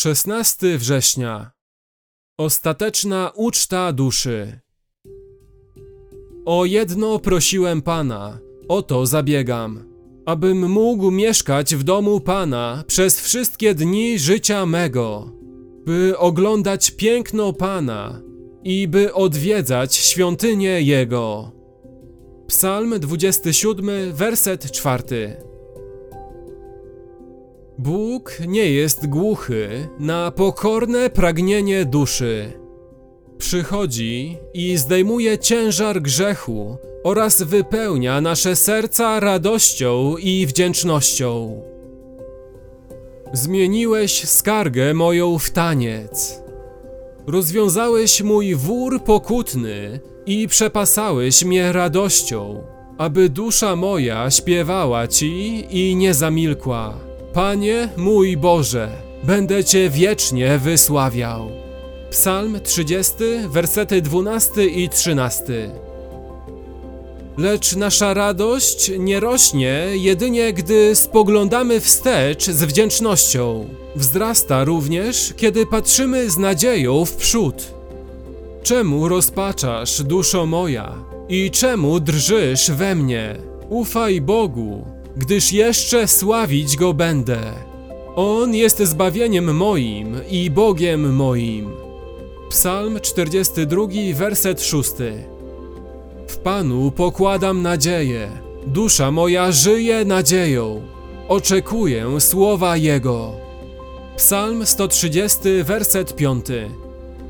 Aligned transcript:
16 0.00 0.78
września. 0.78 1.50
Ostateczna 2.38 3.32
uczta 3.34 3.92
duszy. 3.92 4.60
O 6.44 6.64
jedno 6.64 7.18
prosiłem 7.18 7.82
Pana, 7.82 8.38
o 8.68 8.82
to 8.82 9.06
zabiegam, 9.06 9.84
abym 10.26 10.70
mógł 10.70 11.10
mieszkać 11.10 11.74
w 11.74 11.82
domu 11.82 12.20
Pana 12.20 12.84
przez 12.86 13.20
wszystkie 13.20 13.74
dni 13.74 14.18
życia 14.18 14.66
mego, 14.66 15.32
by 15.86 16.18
oglądać 16.18 16.90
piękno 16.90 17.52
Pana 17.52 18.22
i 18.64 18.88
by 18.88 19.14
odwiedzać 19.14 19.94
świątynię 19.94 20.82
Jego. 20.82 21.52
Psalm 22.46 23.00
27, 23.00 24.12
werset 24.12 24.72
4. 24.72 25.49
Bóg 27.82 28.38
nie 28.48 28.72
jest 28.72 29.06
głuchy 29.06 29.88
na 29.98 30.30
pokorne 30.30 31.10
pragnienie 31.10 31.84
duszy. 31.84 32.52
Przychodzi 33.38 34.36
i 34.54 34.76
zdejmuje 34.76 35.38
ciężar 35.38 36.02
grzechu 36.02 36.76
oraz 37.04 37.42
wypełnia 37.42 38.20
nasze 38.20 38.56
serca 38.56 39.20
radością 39.20 40.16
i 40.16 40.46
wdzięcznością. 40.46 41.62
Zmieniłeś 43.32 44.28
skargę 44.28 44.94
moją 44.94 45.38
w 45.38 45.50
taniec. 45.50 46.42
Rozwiązałeś 47.26 48.22
mój 48.22 48.54
wór 48.54 49.04
pokutny 49.04 50.00
i 50.26 50.48
przepasałeś 50.48 51.44
mnie 51.44 51.72
radością, 51.72 52.62
aby 52.98 53.28
dusza 53.28 53.76
moja 53.76 54.30
śpiewała 54.30 55.08
Ci 55.08 55.64
i 55.70 55.96
nie 55.96 56.14
zamilkła. 56.14 57.09
Panie 57.34 57.88
mój 57.96 58.36
Boże, 58.36 58.88
będę 59.22 59.64
Cię 59.64 59.90
wiecznie 59.90 60.58
wysławiał. 60.58 61.50
Psalm 62.10 62.60
30, 62.62 63.14
wersety 63.48 64.02
12 64.02 64.66
i 64.66 64.88
13. 64.88 65.70
Lecz 67.38 67.76
nasza 67.76 68.14
radość 68.14 68.90
nie 68.98 69.20
rośnie 69.20 69.86
jedynie 69.94 70.52
gdy 70.52 70.94
spoglądamy 70.94 71.80
wstecz 71.80 72.44
z 72.44 72.64
wdzięcznością. 72.64 73.68
Wzrasta 73.96 74.64
również, 74.64 75.34
kiedy 75.36 75.66
patrzymy 75.66 76.30
z 76.30 76.38
nadzieją 76.38 77.04
w 77.04 77.16
przód. 77.16 77.74
Czemu 78.62 79.08
rozpaczasz, 79.08 80.02
duszo 80.02 80.46
moja? 80.46 80.94
I 81.28 81.50
czemu 81.50 82.00
drżysz 82.00 82.70
we 82.70 82.94
mnie? 82.94 83.36
Ufaj 83.68 84.20
Bogu, 84.20 84.99
gdyż 85.16 85.52
jeszcze 85.52 86.08
sławić 86.08 86.76
Go 86.76 86.94
będę. 86.94 87.38
On 88.16 88.54
jest 88.54 88.78
zbawieniem 88.78 89.56
moim 89.56 90.16
i 90.30 90.50
Bogiem 90.50 91.14
moim. 91.14 91.70
Psalm 92.50 93.00
42, 93.00 93.86
werset 94.14 94.62
6. 94.62 94.92
W 96.28 96.36
Panu 96.36 96.90
pokładam 96.90 97.62
nadzieję. 97.62 98.30
Dusza 98.66 99.10
moja 99.10 99.52
żyje 99.52 100.04
nadzieją. 100.04 100.82
Oczekuję 101.28 102.20
słowa 102.20 102.76
Jego. 102.76 103.32
Psalm 104.16 104.66
130, 104.66 105.38
werset 105.64 106.16
5. 106.16 106.46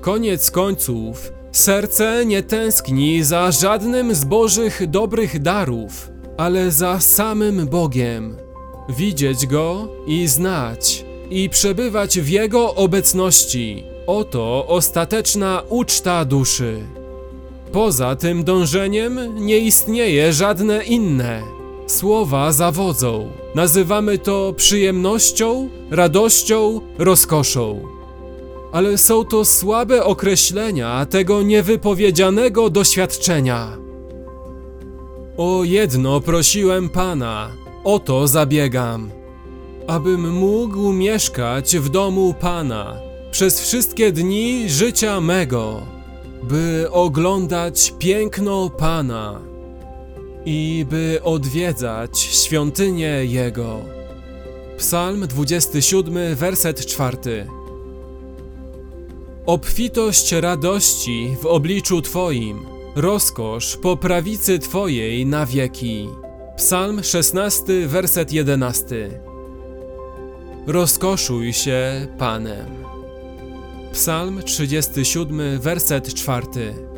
Koniec 0.00 0.50
końców, 0.50 1.32
serce 1.52 2.26
nie 2.26 2.42
tęskni 2.42 3.24
za 3.24 3.50
żadnym 3.52 4.14
z 4.14 4.24
Bożych 4.24 4.90
dobrych 4.90 5.42
darów, 5.42 6.10
ale 6.36 6.70
za 6.70 7.00
samym 7.00 7.66
Bogiem. 7.66 8.36
Widzieć 8.88 9.46
Go 9.46 9.88
i 10.06 10.28
znać, 10.28 11.04
i 11.30 11.50
przebywać 11.50 12.20
w 12.20 12.28
Jego 12.28 12.74
obecności. 12.74 13.84
Oto 14.06 14.66
ostateczna 14.66 15.62
uczta 15.68 16.24
duszy. 16.24 16.80
Poza 17.72 18.16
tym 18.16 18.44
dążeniem 18.44 19.46
nie 19.46 19.58
istnieje 19.58 20.32
żadne 20.32 20.84
inne. 20.84 21.42
Słowa 21.86 22.52
zawodzą. 22.52 23.30
Nazywamy 23.54 24.18
to 24.18 24.54
przyjemnością, 24.56 25.68
radością, 25.90 26.80
rozkoszą. 26.98 27.80
Ale 28.72 28.98
są 28.98 29.24
to 29.24 29.44
słabe 29.44 30.04
określenia 30.04 31.06
tego 31.06 31.42
niewypowiedzianego 31.42 32.70
doświadczenia. 32.70 33.76
O 35.36 35.64
jedno 35.64 36.20
prosiłem 36.20 36.88
Pana, 36.88 37.50
o 37.84 37.98
to 37.98 38.28
zabiegam, 38.28 39.10
abym 39.86 40.32
mógł 40.32 40.92
mieszkać 40.92 41.76
w 41.76 41.88
domu 41.88 42.34
Pana 42.40 42.96
przez 43.30 43.60
wszystkie 43.60 44.12
dni 44.12 44.70
życia 44.70 45.20
mego, 45.20 45.82
by 46.42 46.86
oglądać 46.90 47.94
piękno 47.98 48.70
Pana 48.70 49.40
i 50.44 50.86
by 50.90 51.20
odwiedzać 51.22 52.18
świątynię 52.18 53.24
Jego. 53.24 53.80
Psalm 54.78 55.26
27, 55.26 56.34
werset 56.34 56.86
4. 56.86 57.46
Obfitość 59.46 60.32
radości 60.32 61.36
w 61.42 61.46
obliczu 61.46 62.02
Twoim, 62.02 62.71
rozkosz 62.94 63.76
po 63.76 63.96
prawicy 63.96 64.58
Twojej 64.58 65.26
na 65.26 65.46
wieki. 65.46 66.08
Psalm 66.56 67.02
16, 67.02 67.64
werset 67.86 68.32
11. 68.32 69.10
Rozkoszuj 70.66 71.52
się 71.52 72.06
Panem. 72.18 72.66
Psalm 73.92 74.42
37, 74.42 75.60
werset 75.60 76.14
4. 76.14 76.91